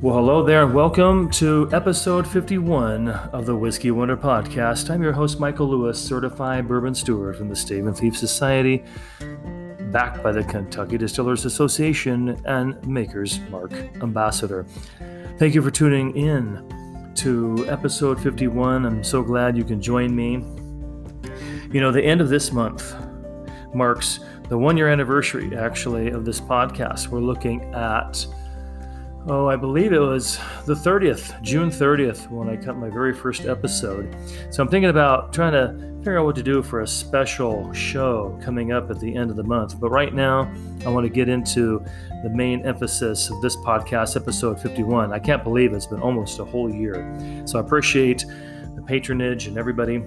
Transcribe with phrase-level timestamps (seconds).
[0.00, 4.90] Well, hello there, and welcome to episode 51 of the Whiskey Wonder Podcast.
[4.90, 8.84] I'm your host, Michael Lewis, certified bourbon steward from the Stave Thief Society,
[9.90, 14.66] backed by the Kentucky Distillers Association and Maker's Mark Ambassador.
[15.36, 18.86] Thank you for tuning in to episode 51.
[18.86, 20.34] I'm so glad you can join me.
[21.72, 22.94] You know, the end of this month
[23.74, 27.08] marks the one year anniversary, actually, of this podcast.
[27.08, 28.24] We're looking at
[29.26, 33.46] oh, I believe it was the 30th, June 30th, when I cut my very first
[33.46, 34.14] episode.
[34.50, 38.38] So I'm thinking about trying to figure out what to do for a special show
[38.42, 39.78] coming up at the end of the month.
[39.80, 40.50] But right now,
[40.86, 41.84] I want to get into
[42.22, 45.12] the main emphasis of this podcast, episode 51.
[45.12, 47.42] I can't believe it's been almost a whole year.
[47.44, 48.24] So I appreciate
[48.74, 50.04] the patronage and everybody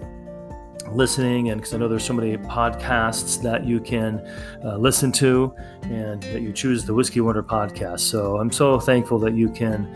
[0.94, 4.26] listening and because I know there's so many podcasts that you can
[4.64, 8.02] uh, listen to and that you choose the Whiskey Wonder podcast.
[8.02, 9.88] So I'm so thankful that you can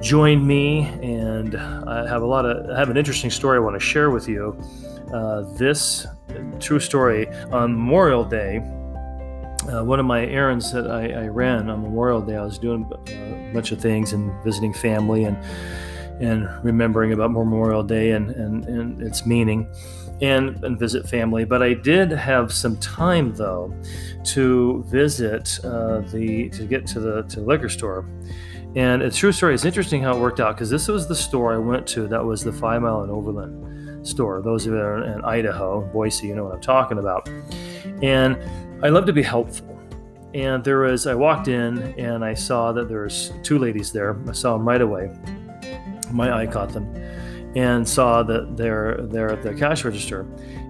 [0.00, 3.76] join me and I have a lot of I have an interesting story I want
[3.76, 4.58] to share with you.
[5.12, 6.06] Uh, this
[6.60, 8.58] true story on Memorial Day.
[9.68, 12.90] Uh, one of my errands that I, I, ran on Memorial Day, I was doing
[12.92, 15.36] a bunch of things and visiting family and
[16.20, 19.66] and remembering about Memorial Day and, and, and its meaning
[20.20, 21.44] and, and visit family.
[21.44, 23.74] But I did have some time though
[24.24, 28.06] to visit uh, the to get to the to the liquor store.
[28.76, 29.54] And a true story.
[29.54, 32.06] It's interesting how it worked out because this was the store I went to.
[32.06, 34.40] That was the Five Mile and Overland store.
[34.42, 37.28] Those of you that are in Idaho, Boise, you know what I'm talking about.
[38.02, 38.38] And
[38.82, 39.66] I love to be helpful.
[40.32, 44.16] And there was, I walked in and I saw that there was two ladies there.
[44.28, 45.10] I saw them right away
[46.12, 46.94] my eye caught them
[47.56, 50.26] and saw that they're they're at the cash register.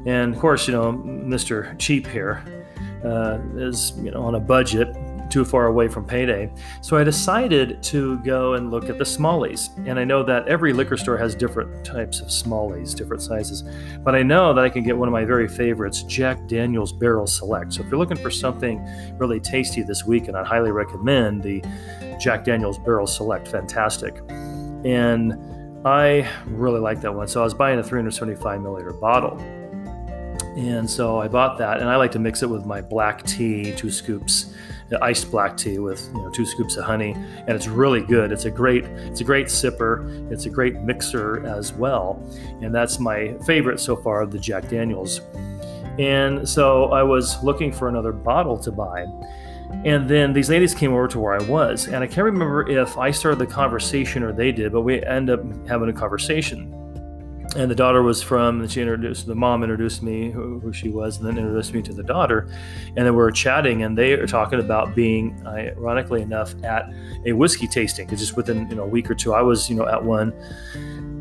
[0.06, 1.78] And of course, you know, Mr.
[1.78, 2.42] Cheap here
[3.04, 4.96] uh, is you know on a budget
[5.30, 6.52] too far away from payday.
[6.82, 9.70] So I decided to go and look at the smallies.
[9.86, 13.62] And I know that every liquor store has different types of smallies, different sizes.
[14.00, 17.28] But I know that I can get one of my very favorites, Jack Daniels Barrel
[17.28, 17.72] Select.
[17.74, 18.84] So if you're looking for something
[19.18, 21.62] really tasty this weekend, I highly recommend the
[22.18, 23.46] Jack Daniels Barrel Select.
[23.46, 24.20] Fantastic
[24.84, 25.34] and
[25.84, 27.28] I really like that one.
[27.28, 29.38] So I was buying a 375 milliliter bottle.
[30.56, 33.72] And so I bought that, and I like to mix it with my black tea,
[33.76, 34.52] two scoops,
[34.92, 38.32] uh, iced black tea with you know two scoops of honey, and it's really good.
[38.32, 40.30] It's a great, it's a great sipper.
[40.32, 42.20] It's a great mixer as well,
[42.62, 45.20] and that's my favorite so far of the Jack Daniels.
[46.00, 49.06] And so I was looking for another bottle to buy,
[49.84, 52.98] and then these ladies came over to where I was, and I can't remember if
[52.98, 56.74] I started the conversation or they did, but we end up having a conversation.
[57.56, 61.16] And the daughter was from, she introduced, the mom introduced me, who, who, she was,
[61.16, 62.48] and then introduced me to the daughter.
[62.88, 66.92] And then we were chatting, and they are talking about being, ironically enough, at
[67.26, 68.06] a whiskey tasting.
[68.06, 70.32] Because just within you know a week or two, I was you know at one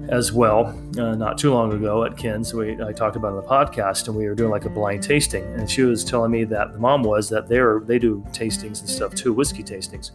[0.09, 2.53] as well uh, not too long ago at Ken's.
[2.53, 5.43] We I talked about on the podcast, and we were doing like a blind tasting,
[5.55, 8.89] and she was telling me that the mom was that they're they do tastings and
[8.89, 10.11] stuff too, whiskey tastings.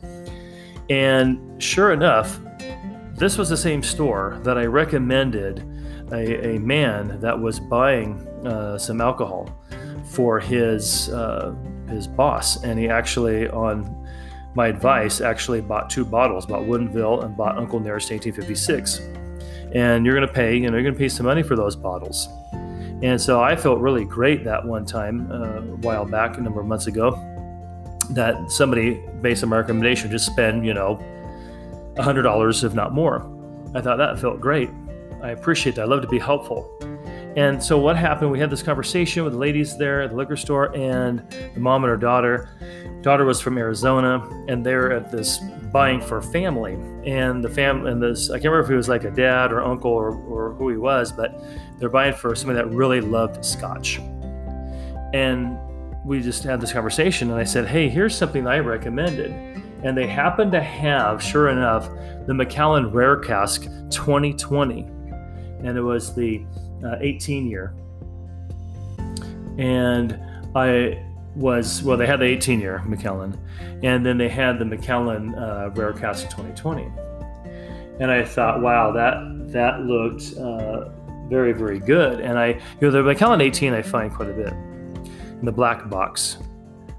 [0.91, 2.39] And sure enough,
[3.15, 5.61] this was the same store that I recommended
[6.13, 9.49] a, a man that was buying uh, some alcohol
[10.11, 11.55] for his uh,
[11.89, 14.01] his boss, and he actually on
[14.57, 19.24] my advice actually bought two bottles, bought Woodinville and bought Uncle Nearest 1856
[19.75, 21.77] and you're going to pay, you know, you're going to pay some money for those
[21.77, 22.29] bottles.
[23.03, 26.61] And so I felt really great that one time, uh, a while back, a number
[26.61, 27.11] of months ago,
[28.11, 30.99] that somebody, based on my recommendation, just spend, you know,
[31.97, 33.31] $100, if not more.
[33.75, 34.71] I thought that felt great.
[35.23, 35.83] I appreciate that.
[35.83, 36.71] I love to be helpful.
[37.37, 38.31] And so what happened?
[38.31, 41.19] We had this conversation with the ladies there at the liquor store and
[41.55, 42.49] the mom and her daughter.
[43.03, 45.39] Daughter was from Arizona, and they're at this
[45.73, 46.75] buying for family.
[47.05, 49.65] And the family and this I can't remember if he was like a dad or
[49.65, 51.35] uncle or, or who he was, but
[51.79, 53.99] they're buying for somebody that really loved scotch.
[55.13, 55.59] And
[56.05, 59.33] we just had this conversation and I said, Hey, here's something I recommended.
[59.83, 61.91] And they happened to have, sure enough,
[62.27, 64.83] the Macallan Rare Cask 2020.
[65.63, 66.45] And it was the
[66.85, 67.75] uh, 18 year.
[69.59, 70.19] And
[70.55, 71.05] I
[71.35, 73.39] was, well, they had the 18 year Macallan,
[73.83, 76.91] and then they had the Macallan uh, Rare Cask 2020.
[78.01, 80.89] And I thought, wow, that that looked uh,
[81.29, 82.21] very, very good.
[82.21, 85.89] And I, you know, the Macallan 18 I find quite a bit in the black
[85.89, 86.39] box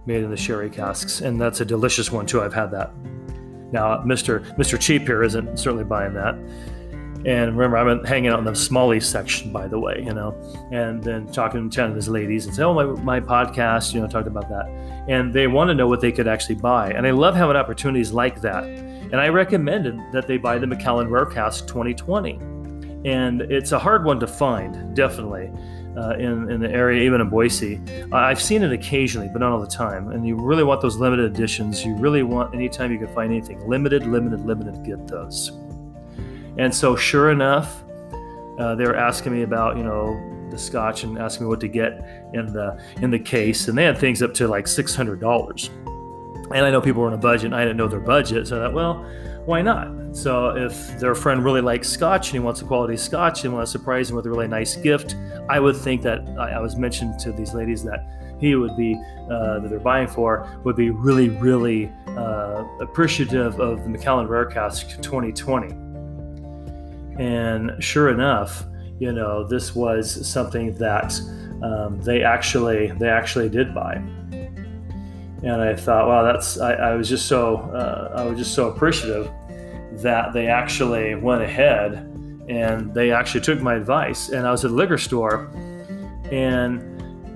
[0.05, 2.41] made in the sherry casks, and that's a delicious one too.
[2.41, 2.91] I've had that.
[3.71, 4.55] Now, Mr.
[4.55, 4.79] Mr.
[4.79, 6.35] Cheap here isn't certainly buying that.
[7.25, 10.35] And remember, I'm hanging out in the Smalley section, by the way, you know,
[10.71, 14.27] and then talking to these ladies and say, oh, my, my podcast, you know, talked
[14.27, 14.67] about that.
[15.07, 16.91] And they want to know what they could actually buy.
[16.91, 18.63] And I love having opportunities like that.
[18.65, 22.33] And I recommended that they buy the Macallan Rare Cask 2020.
[23.05, 25.51] And it's a hard one to find, definitely.
[25.97, 27.79] Uh, in, in the area, even in Boise.
[28.11, 30.11] I've seen it occasionally, but not all the time.
[30.11, 31.85] And you really want those limited editions.
[31.85, 35.53] You really want, anytime you can find anything, limited, limited, limited, get those.
[36.57, 37.83] And so, sure enough,
[38.59, 40.19] uh, they were asking me about, you know,
[40.49, 41.93] the scotch and asking me what to get
[42.33, 45.69] in the in the case, and they had things up to like six hundred dollars.
[46.51, 48.57] And I know people were on a budget, and I didn't know their budget, so
[48.57, 49.05] I thought, well,
[49.45, 50.15] why not?
[50.15, 53.65] So if their friend really likes scotch and he wants a quality scotch and want
[53.65, 55.15] to surprise him with a really nice gift,
[55.49, 58.05] I would think that I, was mentioned to these ladies that
[58.39, 58.95] he would be
[59.29, 64.45] uh, that they're buying for would be really, really uh, appreciative of the Macallan Rare
[64.45, 65.84] Cask 2020.
[67.17, 68.65] And sure enough,
[68.99, 71.19] you know, this was something that
[71.63, 73.95] um, they actually they actually did buy.
[75.43, 78.69] And I thought, wow, that's I, I was just so uh, I was just so
[78.69, 79.29] appreciative
[80.01, 81.93] that they actually went ahead
[82.47, 84.29] and they actually took my advice.
[84.29, 85.49] And I was at a liquor store,
[86.31, 86.81] and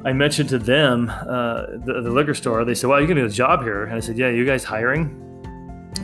[0.06, 2.64] I mentioned to them uh, the, the, liquor store.
[2.64, 4.64] They said, "Well, you can do a job here." And I said, "Yeah, you guys
[4.64, 5.29] hiring?"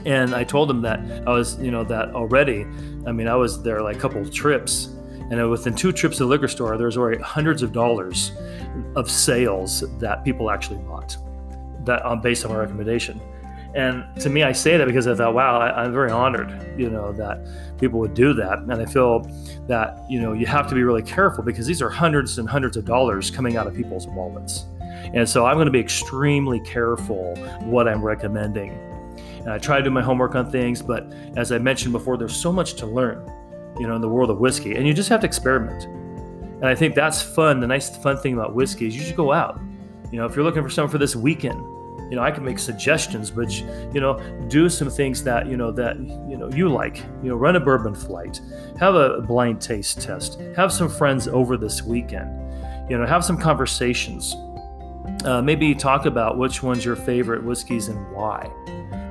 [0.06, 2.66] And I told them that I was, you know, that already.
[3.07, 4.90] I mean, I was there like a couple of trips,
[5.31, 8.31] and within two trips to the liquor store, there's already hundreds of dollars
[8.96, 11.18] of sales that people actually bought
[11.86, 13.19] that um, based on my recommendation.
[13.75, 16.50] And to me, I say that because I thought, wow, I, am very honored,
[16.80, 17.46] you know, that
[17.78, 18.60] people would do that.
[18.60, 19.30] And I feel
[19.68, 22.78] that, you know, you have to be really careful because these are hundreds and hundreds
[22.78, 24.66] of dollars coming out of people's wallets.
[25.13, 28.72] And so I'm going to be extremely careful what I'm recommending.
[29.45, 32.36] And I try to do my homework on things, but as I mentioned before, there's
[32.36, 33.31] so much to learn
[33.80, 35.86] you know, in the world of whiskey, and you just have to experiment.
[35.86, 37.59] And I think that's fun.
[37.59, 39.59] The nice fun thing about whiskey is you should go out.
[40.12, 41.59] You know, if you're looking for something for this weekend,
[42.09, 43.51] you know, I can make suggestions, but
[43.94, 46.97] you know, do some things that you know that you know you like.
[47.24, 48.39] You know, run a bourbon flight,
[48.80, 52.42] have a blind taste test, have some friends over this weekend.
[52.89, 54.36] You know, have some conversations.
[55.24, 58.50] Uh, maybe talk about which one's your favorite whiskeys and why.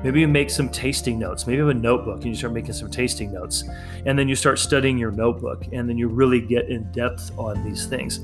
[0.04, 1.46] Maybe you make some tasting notes.
[1.46, 3.64] Maybe you have a notebook and you start making some tasting notes.
[4.04, 7.64] And then you start studying your notebook and then you really get in depth on
[7.64, 8.20] these things.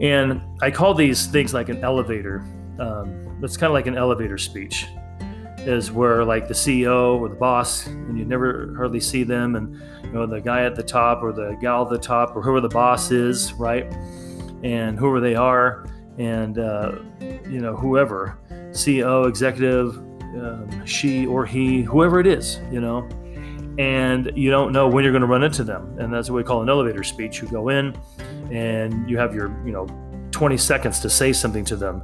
[0.00, 2.44] And I call these things like an elevator.
[2.78, 4.86] Um, it's kind of like an elevator speech,
[5.58, 9.80] is where like the CEO or the boss, and you never hardly see them, and
[10.04, 12.60] you know the guy at the top or the gal at the top or whoever
[12.60, 13.84] the boss is, right?
[14.62, 15.86] And whoever they are,
[16.18, 18.38] and uh, you know whoever,
[18.70, 20.02] CEO, executive,
[20.40, 23.08] um, she or he, whoever it is, you know,
[23.78, 25.98] and you don't know when you're going to run into them.
[25.98, 27.40] And that's what we call an elevator speech.
[27.40, 27.96] You go in
[28.50, 29.86] and you have your, you know,
[30.30, 32.02] 20 seconds to say something to them.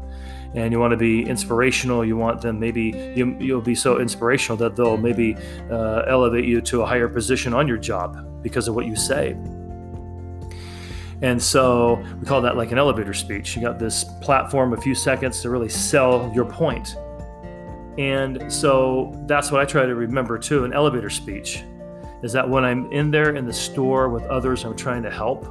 [0.55, 2.05] And you want to be inspirational.
[2.05, 5.37] You want them maybe you, you'll be so inspirational that they'll maybe
[5.71, 9.37] uh, elevate you to a higher position on your job because of what you say.
[11.21, 13.57] And so we call that like an elevator speech.
[13.57, 16.97] You got this platform, a few seconds to really sell your point.
[17.99, 21.65] And so that's what I try to remember too an elevator speech
[22.23, 25.47] is that when I'm in there in the store with others, I'm trying to help.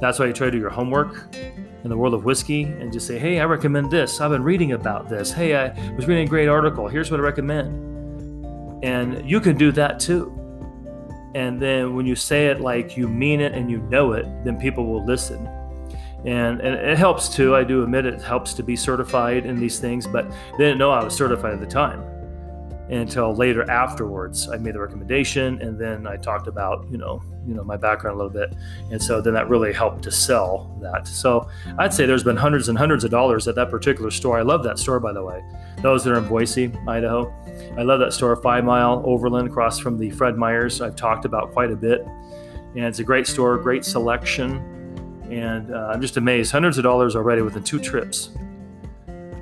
[0.00, 3.06] That's why you try to do your homework in the world of whiskey and just
[3.06, 4.20] say, hey, I recommend this.
[4.20, 5.32] I've been reading about this.
[5.32, 6.88] Hey, I was reading a great article.
[6.88, 8.84] Here's what I recommend.
[8.84, 10.32] And you can do that too.
[11.34, 14.58] And then when you say it like you mean it and you know it, then
[14.58, 15.48] people will listen
[16.24, 17.54] and, and it helps too.
[17.54, 20.90] I do admit it helps to be certified in these things, but they didn't know
[20.90, 22.02] I was certified at the time
[22.88, 24.48] until later afterwards.
[24.48, 28.14] I made the recommendation, and then I talked about you know you know my background
[28.14, 28.56] a little bit,
[28.90, 31.06] and so then that really helped to sell that.
[31.06, 34.38] So I'd say there's been hundreds and hundreds of dollars at that particular store.
[34.38, 35.42] I love that store by the way.
[35.82, 37.32] Those that are in Boise, Idaho,
[37.76, 38.34] I love that store.
[38.36, 40.80] Five Mile Overland, across from the Fred Meyers.
[40.80, 42.00] I've talked about quite a bit,
[42.74, 44.75] and it's a great store, great selection
[45.30, 46.52] and uh, I'm just amazed.
[46.52, 48.30] Hundreds of dollars already within two trips.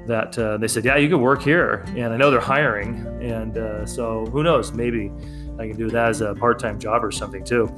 [0.06, 3.56] That uh, they said, yeah, you can work here, and I know they're hiring, and
[3.56, 4.72] uh, so who knows?
[4.72, 5.10] Maybe
[5.58, 7.72] I can do that as a part-time job or something too.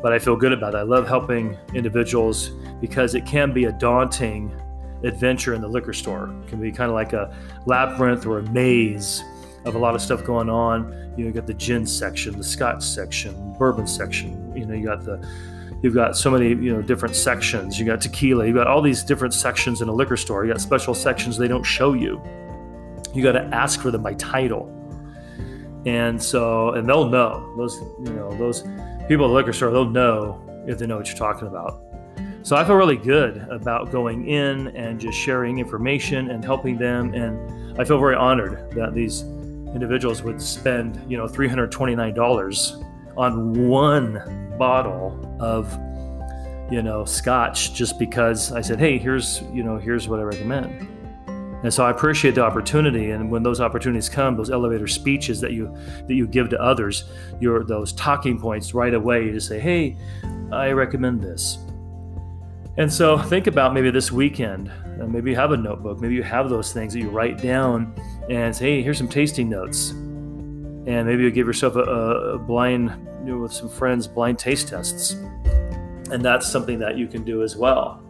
[0.00, 0.78] But I feel good about it.
[0.78, 2.50] I love helping individuals
[2.80, 4.54] because it can be a daunting
[5.02, 6.30] adventure in the liquor store.
[6.44, 9.24] It can be kind of like a labyrinth or a maze
[9.64, 10.92] of a lot of stuff going on.
[11.16, 14.56] You know, you got the gin section, the scotch section, bourbon section.
[14.56, 15.26] You know, you got the
[15.86, 17.78] You've got so many, you know, different sections.
[17.78, 18.44] You've got tequila.
[18.44, 20.44] You've got all these different sections in a liquor store.
[20.44, 22.20] You got special sections they don't show you.
[23.14, 24.66] You got to ask for them by title.
[25.86, 28.62] And so, and they'll know those, you know, those
[29.06, 29.70] people at the liquor store.
[29.70, 31.80] They'll know if they know what you're talking about.
[32.42, 37.14] So I feel really good about going in and just sharing information and helping them.
[37.14, 44.45] And I feel very honored that these individuals would spend, you know, $329 on one
[44.58, 45.72] bottle of,
[46.70, 50.88] you know, scotch just because I said, hey, here's, you know, here's what I recommend.
[51.62, 53.10] And so I appreciate the opportunity.
[53.10, 55.74] And when those opportunities come, those elevator speeches that you
[56.06, 57.04] that you give to others,
[57.40, 59.96] your those talking points right away, you just say, hey,
[60.52, 61.58] I recommend this.
[62.78, 64.70] And so think about maybe this weekend.
[64.98, 65.98] Maybe you have a notebook.
[65.98, 67.94] Maybe you have those things that you write down
[68.28, 69.94] and say, hey, here's some tasting notes.
[70.86, 72.90] And maybe you give yourself a, a blind,
[73.24, 75.12] you know, with some friends, blind taste tests.
[76.10, 78.02] And that's something that you can do as well.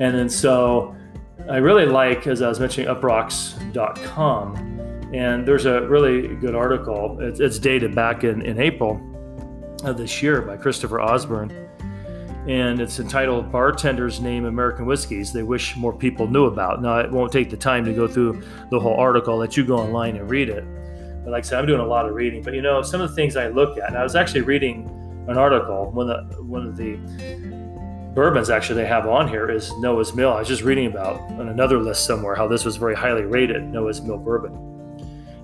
[0.00, 0.96] And then so
[1.48, 4.56] I really like, as I was mentioning, uproxx.com.
[5.12, 7.18] And there's a really good article.
[7.20, 9.00] It's, it's dated back in, in April
[9.84, 11.64] of this year by Christopher Osborne
[12.46, 16.82] and it's entitled Bartenders Name American Whiskeys They Wish More People Knew About.
[16.82, 19.78] Now, it won't take the time to go through the whole article, let you go
[19.78, 20.64] online and read it.
[21.24, 22.42] But like I said, I'm doing a lot of reading.
[22.42, 24.88] But you know, some of the things I look at, and I was actually reading
[25.28, 26.96] an article, one of the, one of the
[28.14, 30.32] bourbons actually they have on here is Noah's Mill.
[30.32, 33.64] I was just reading about on another list somewhere how this was very highly rated,
[33.64, 34.54] Noah's Mill bourbon.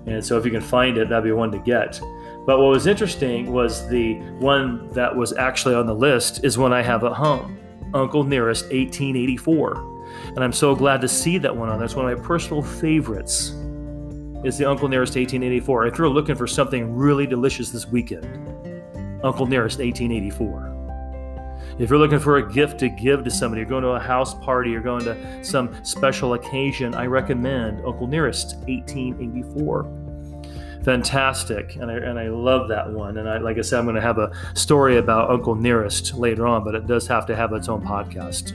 [0.07, 1.99] And so if you can find it, that'd be one to get.
[2.45, 6.73] But what was interesting was the one that was actually on the list is one
[6.73, 7.59] I have at home
[7.93, 9.91] Uncle Nearest 1884.
[10.27, 11.85] And I'm so glad to see that one on there.
[11.85, 13.51] It's one of my personal favorites.
[14.43, 15.87] Is the Uncle Nearest 1884.
[15.87, 18.25] If you're looking for something really delicious this weekend,
[19.23, 21.75] Uncle Nearest 1884.
[21.77, 24.33] If you're looking for a gift to give to somebody, you're going to a house
[24.35, 30.01] party, you're going to some special occasion, I recommend Uncle Nearest 1884
[30.83, 33.17] fantastic, and I and I love that one.
[33.17, 36.47] And I, like I said, I'm going to have a story about Uncle Nearest later
[36.47, 38.53] on, but it does have to have its own podcast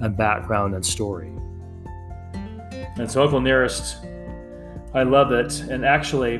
[0.00, 1.32] and background and story.
[2.98, 3.98] And so Uncle Nearest,
[4.96, 5.60] I love it.
[5.60, 6.38] And actually,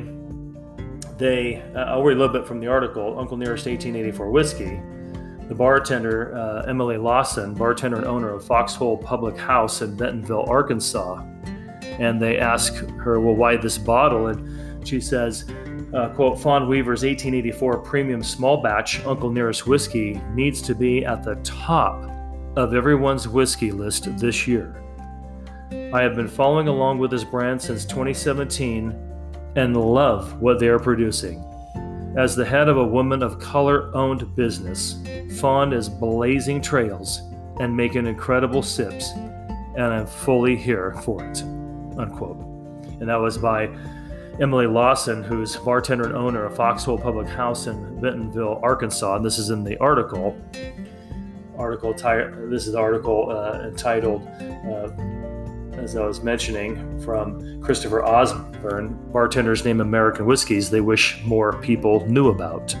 [1.17, 3.19] they uh, I'll read a little bit from the article.
[3.19, 4.81] Uncle Nearest 1884 whiskey.
[5.47, 11.23] The bartender, uh, Emily Lawson, bartender and owner of Foxhole Public House in Bentonville, Arkansas,
[11.99, 15.45] and they ask her, "Well, why this bottle?" And she says,
[15.93, 21.23] uh, quote, Fawn Weaver's 1884 premium small batch Uncle Nearest whiskey needs to be at
[21.23, 22.03] the top
[22.57, 24.86] of everyone's whiskey list this year.
[25.93, 28.91] I have been following along with this brand since 2017
[29.55, 31.43] and love what they are producing.
[32.17, 35.01] As the head of a woman of color owned business,
[35.39, 37.21] Fawn is blazing trails
[37.61, 41.41] and making incredible sips, and I'm fully here for it.
[41.97, 42.37] Unquote.
[42.99, 43.69] And that was by
[44.41, 49.15] Emily Lawson, who's bartender and owner of Foxhole Public House in Bentonville, Arkansas.
[49.15, 50.39] And this is in the article.
[51.57, 51.93] Article.
[51.93, 54.89] This is the article uh, entitled, uh,
[55.87, 58.99] as I was mentioning, from Christopher Osborne.
[59.13, 62.75] Bartenders name American whiskeys they wish more people knew about.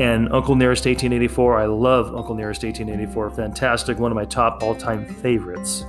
[0.00, 1.58] And Uncle Nearest 1884.
[1.60, 3.30] I love Uncle Nearest 1884.
[3.30, 4.00] Fantastic.
[4.00, 5.84] One of my top all-time favorites.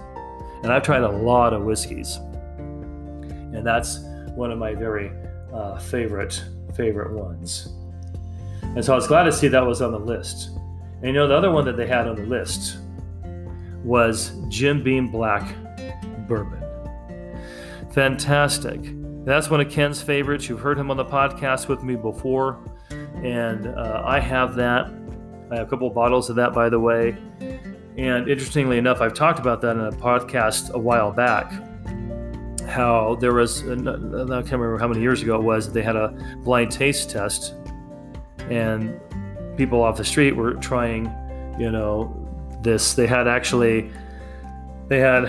[0.61, 2.17] And I've tried a lot of whiskeys.
[2.57, 3.99] And that's
[4.35, 5.11] one of my very
[5.51, 6.43] uh, favorite
[6.75, 7.69] favorite ones.
[8.61, 10.51] And so I was glad to see that was on the list.
[11.01, 12.77] And you know, the other one that they had on the list
[13.83, 15.55] was Jim Beam Black
[16.29, 16.63] Bourbon.
[17.91, 18.79] Fantastic.
[19.25, 20.47] That's one of Ken's favorites.
[20.47, 22.63] You've heard him on the podcast with me before.
[23.23, 24.85] And uh, I have that.
[25.51, 27.17] I have a couple of bottles of that, by the way.
[27.97, 31.51] And interestingly enough, I've talked about that in a podcast a while back
[32.69, 36.09] how there was, I can't remember how many years ago it was, they had a
[36.43, 37.55] blind taste test,
[38.49, 38.99] and
[39.57, 41.05] people off the street were trying,
[41.59, 42.15] you know,
[42.61, 42.93] this.
[42.93, 43.91] They had actually,
[44.87, 45.25] they had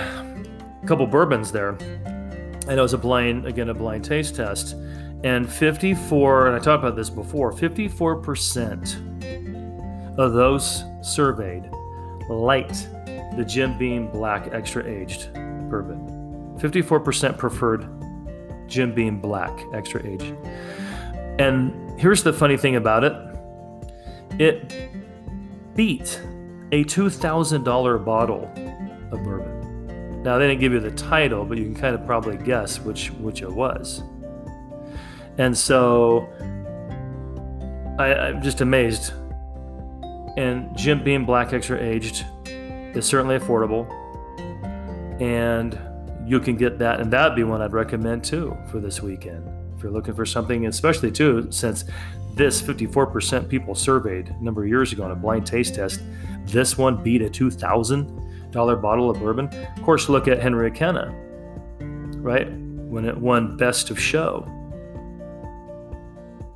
[0.82, 4.74] a couple bourbons there, and it was a blind, again, a blind taste test.
[5.22, 11.70] And 54, and I talked about this before, 54% of those surveyed
[12.28, 12.88] liked
[13.36, 15.32] the Jim Beam Black Extra Aged
[15.68, 16.56] bourbon.
[16.58, 17.86] 54% preferred
[18.66, 20.34] Jim Beam Black Extra Aged.
[21.38, 23.12] And here's the funny thing about it
[24.38, 24.72] it
[25.74, 26.22] beat
[26.72, 28.44] a $2,000 bottle
[29.10, 29.59] of bourbon.
[30.22, 33.10] Now, they didn't give you the title, but you can kind of probably guess which,
[33.12, 34.02] which it was.
[35.38, 36.28] And so
[37.98, 39.12] I, I'm just amazed.
[40.36, 43.88] And Jim Beam Black Extra Aged is certainly affordable.
[45.20, 45.78] And
[46.26, 49.48] you can get that, and that'd be one I'd recommend too for this weekend.
[49.76, 51.84] If you're looking for something, especially too, since
[52.34, 56.02] this 54% people surveyed a number of years ago on a blind taste test,
[56.44, 59.48] this one beat a $2,000 Dollar bottle of bourbon.
[59.76, 61.10] Of course, look at Henry McKenna,
[62.18, 62.50] right?
[62.50, 64.46] When it won Best of Show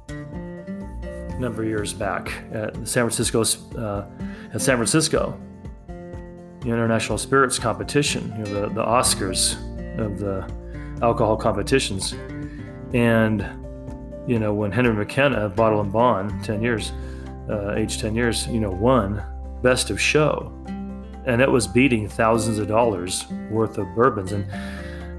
[0.09, 3.43] a number of years back at San Francisco
[3.77, 4.07] uh,
[4.53, 5.39] at San Francisco
[6.65, 9.55] the International Spirits Competition, you know, the, the Oscars
[9.99, 10.51] of the
[11.03, 12.15] alcohol competitions.
[12.95, 13.43] And,
[14.27, 16.93] you know, when Henry McKenna, Bottled in Bond, 10 years,
[17.51, 19.23] uh, age 10 years, you know, won
[19.63, 20.54] Best of Show.
[21.27, 24.33] And it was beating thousands of dollars worth of bourbons.
[24.33, 24.47] And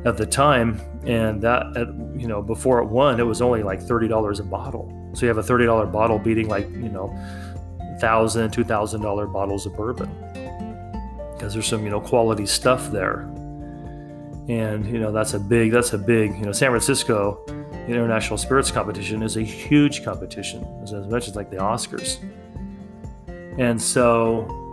[0.05, 1.75] at the time, and that,
[2.15, 5.11] you know, before it won, it was only like $30 a bottle.
[5.13, 7.07] So you have a $30 bottle beating like, you know,
[8.01, 10.09] $1,000, $2,000 bottles of bourbon.
[11.33, 13.21] Because there's some, you know, quality stuff there.
[14.47, 17.43] And, you know, that's a big, that's a big, you know, San Francisco
[17.87, 22.19] International Spirits Competition is a huge competition, as much as like the Oscars.
[23.57, 24.64] And so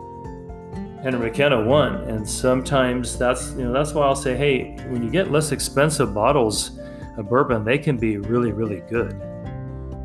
[1.02, 1.96] Henry McKenna won.
[2.08, 6.14] And sometimes that's, you know, that's why I'll say, hey, when you get less expensive
[6.14, 6.78] bottles
[7.16, 9.10] of bourbon, they can be really, really good.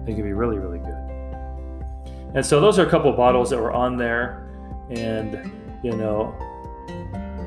[0.05, 1.07] They can be really, really good.
[2.35, 4.49] And so those are a couple bottles that were on there.
[4.89, 5.51] And,
[5.83, 6.35] you know,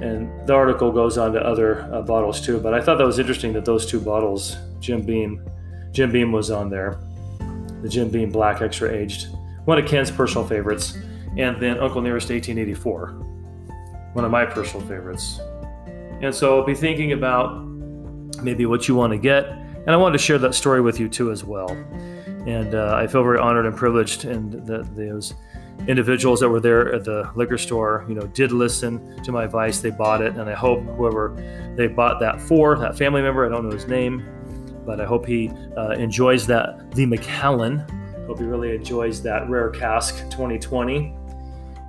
[0.00, 2.59] and the article goes on to other uh, bottles too.
[2.59, 5.45] But I thought that was interesting that those two bottles, Jim Beam,
[5.92, 7.00] Jim Beam was on there.
[7.83, 9.28] The Jim Beam Black Extra Aged,
[9.64, 10.97] one of Ken's personal favorites,
[11.37, 13.29] and then Uncle Nearest 1884,
[14.12, 15.40] one of my personal favorites.
[16.21, 17.64] And so be thinking about
[18.43, 21.09] maybe what you want to get, and I wanted to share that story with you
[21.09, 21.71] too as well.
[22.47, 25.35] And uh, I feel very honored and privileged, and that those
[25.88, 29.81] individuals that were there at the liquor store, you know, did listen to my advice.
[29.81, 31.35] They bought it, and I hope whoever
[31.76, 34.26] they bought that for, that family member, I don't know his name,
[34.85, 36.93] but I hope he uh, enjoys that.
[36.93, 37.79] The Macallan.
[38.26, 41.14] Hope he really enjoys that rare cask 2020,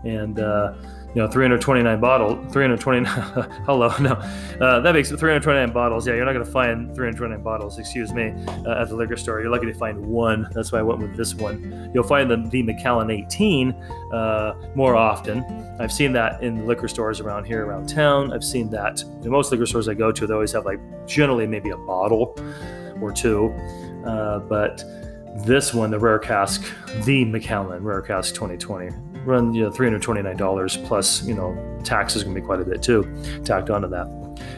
[0.06, 0.40] and.
[0.40, 0.74] Uh,
[1.14, 3.06] you know 329 bottle 329
[3.66, 4.14] hello no.
[4.62, 6.08] Uh, that makes 329 bottles.
[6.08, 8.34] Yeah you're not going to find 329 bottles excuse me
[8.66, 9.42] uh, at the liquor store.
[9.42, 10.48] You're lucky to find one.
[10.54, 11.92] That's why i went with this one.
[11.94, 15.44] You'll find the, the macallan 18 uh, more often.
[15.80, 18.32] I've seen that in liquor stores around here around town.
[18.32, 21.46] I've seen that in most liquor stores i go to they always have like generally
[21.46, 22.36] maybe a bottle
[23.02, 23.50] or two.
[24.06, 24.84] Uh, but
[25.36, 26.64] this one the rare cask
[27.06, 28.90] the macallan rare cask 2020
[29.26, 32.82] run you know $329 plus you know tax is going to be quite a bit
[32.82, 33.04] too
[33.44, 34.08] tacked onto that.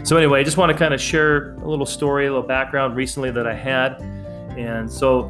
[0.04, 2.96] So anyway i just want to kind of share a little story a little background
[2.96, 4.02] recently that i had.
[4.58, 5.30] And so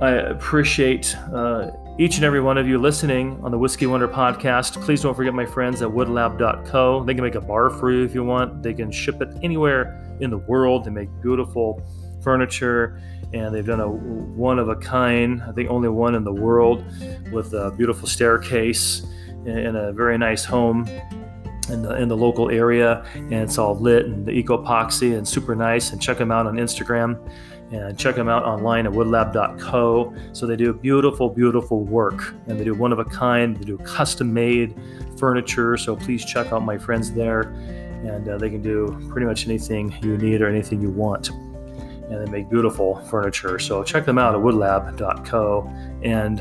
[0.00, 4.80] i appreciate uh, each and every one of you listening on the whiskey wonder podcast.
[4.82, 8.14] Please don't forget my friends at woodlab.co they can make a bar for you if
[8.14, 8.62] you want.
[8.62, 10.84] They can ship it anywhere in the world.
[10.84, 11.82] They make beautiful
[12.22, 13.00] furniture
[13.32, 16.84] and they've done a one of a kind, I think only one in the world,
[17.32, 19.06] with a beautiful staircase
[19.44, 20.88] in a very nice home
[21.70, 25.26] in the in the local area, and it's all lit and the eco epoxy and
[25.26, 25.92] super nice.
[25.92, 27.18] And check them out on Instagram,
[27.70, 30.14] and check them out online at woodlab.co.
[30.32, 33.56] So they do beautiful, beautiful work, and they do one of a kind.
[33.56, 34.74] They do custom made
[35.18, 35.76] furniture.
[35.76, 37.42] So please check out my friends there,
[38.06, 41.30] and uh, they can do pretty much anything you need or anything you want
[42.10, 43.58] and they make beautiful furniture.
[43.58, 45.70] So check them out at woodlab.co
[46.02, 46.40] and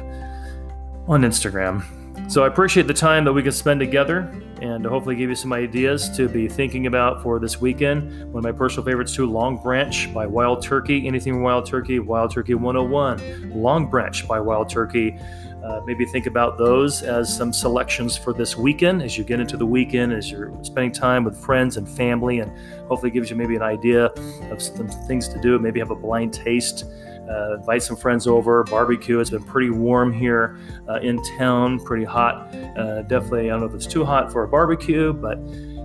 [1.07, 1.83] on Instagram.
[2.27, 5.53] So I appreciate the time that we can spend together and hopefully give you some
[5.53, 8.31] ideas to be thinking about for this weekend.
[8.33, 11.07] One of my personal favorites too, Long Branch by Wild Turkey.
[11.07, 13.61] Anything Wild Turkey, Wild Turkey 101.
[13.61, 15.17] Long Branch by Wild Turkey.
[15.63, 19.57] Uh, maybe think about those as some selections for this weekend as you get into
[19.57, 22.51] the weekend, as you're spending time with friends and family, and
[22.87, 24.05] hopefully gives you maybe an idea
[24.51, 25.57] of some things to do.
[25.59, 26.85] Maybe have a blind taste.
[27.29, 28.63] Uh, invite some friends over.
[28.63, 29.19] Barbecue.
[29.19, 32.53] It's been pretty warm here uh, in town, pretty hot.
[32.77, 35.37] Uh, definitely, I don't know if it's too hot for a barbecue, but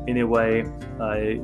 [0.06, 0.64] anyway,
[1.00, 1.40] I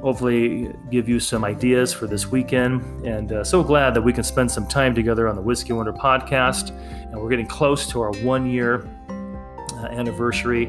[0.00, 2.82] hopefully give you some ideas for this weekend.
[3.06, 5.92] And uh, so glad that we can spend some time together on the Whiskey Wonder
[5.92, 6.70] podcast.
[6.70, 10.66] And we're getting close to our one year uh, anniversary.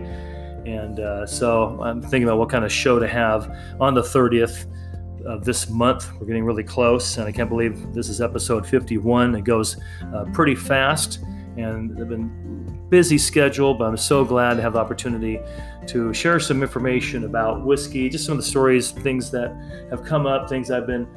[0.65, 4.65] And uh, so I'm thinking about what kind of show to have on the 30th
[5.25, 6.11] of this month.
[6.19, 9.35] We're getting really close, and I can't believe this is episode 51.
[9.35, 9.77] It goes
[10.13, 11.19] uh, pretty fast,
[11.57, 15.39] and I've been busy schedule, but I'm so glad to have the opportunity
[15.87, 19.51] to share some information about whiskey, just some of the stories, things that
[19.89, 21.07] have come up, things I've been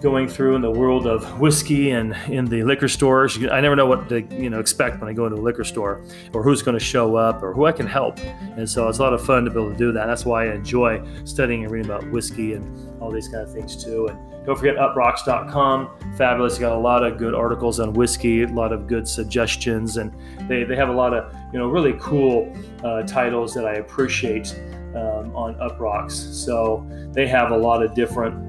[0.00, 3.38] going through in the world of whiskey and in the liquor stores.
[3.50, 6.02] I never know what to you know expect when I go into a liquor store,
[6.32, 8.18] or who's going to show up, or who I can help.
[8.18, 10.06] And so it's a lot of fun to be able to do that.
[10.06, 13.82] That's why I enjoy studying and reading about whiskey and all these kind of things
[13.82, 14.08] too.
[14.08, 16.14] And don't forget uproxx.com.
[16.16, 16.54] Fabulous.
[16.54, 20.14] You got a lot of good articles on whiskey, a lot of good suggestions, and
[20.48, 22.52] they, they have a lot of you know really cool
[22.84, 24.54] uh, titles that I appreciate
[24.94, 26.12] um, on Uproxx.
[26.12, 28.46] So they have a lot of different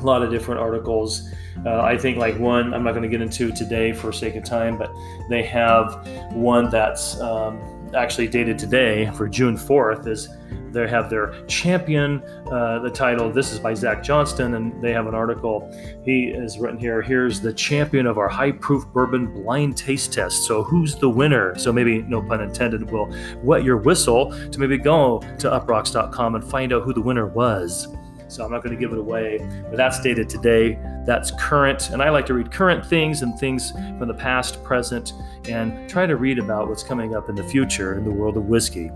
[0.00, 1.30] a lot of different articles.
[1.64, 4.44] Uh, I think like one I'm not going to get into today for sake of
[4.44, 4.92] time, but
[5.28, 7.60] they have one that's um,
[7.96, 10.28] actually dated today for June 4th is
[10.72, 13.32] they have their champion, uh, the title.
[13.32, 15.72] This is by Zach Johnston, and they have an article.
[16.04, 17.00] He is written here.
[17.00, 20.44] Here's the champion of our high proof bourbon blind taste test.
[20.44, 21.58] So, who's the winner?
[21.58, 23.10] So, maybe, no pun intended, will
[23.42, 27.88] wet your whistle to maybe go to uproxx.com and find out who the winner was.
[28.28, 30.78] So, I'm not going to give it away, but that's dated today.
[31.06, 31.90] That's current.
[31.90, 35.12] And I like to read current things and things from the past, present,
[35.48, 38.44] and try to read about what's coming up in the future in the world of
[38.44, 38.90] whiskey.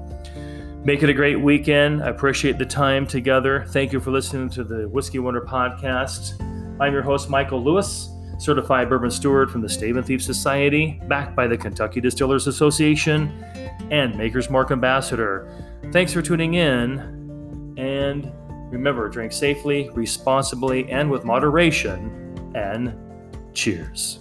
[0.83, 2.03] Make it a great weekend.
[2.03, 3.66] I appreciate the time together.
[3.69, 6.40] Thank you for listening to the Whiskey Wonder podcast.
[6.81, 11.37] I'm your host, Michael Lewis, certified bourbon steward from the Stave and Thief Society, backed
[11.37, 13.45] by the Kentucky Distillers Association,
[13.90, 15.53] and Maker's Mark Ambassador.
[15.93, 17.75] Thanks for tuning in.
[17.77, 18.33] And
[18.70, 22.52] remember, drink safely, responsibly, and with moderation.
[22.54, 22.94] And
[23.54, 24.20] cheers.